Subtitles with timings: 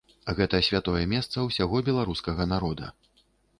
[0.37, 2.93] Гэтае святое месца ўсяго беларускага народа.